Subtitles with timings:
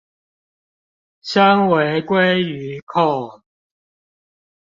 [0.03, 0.03] 身
[1.67, 3.43] 為鮭魚控